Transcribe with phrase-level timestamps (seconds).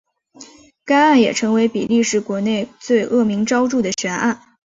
[0.83, 4.41] 该案也成为比利时国内最恶名昭彰的悬案。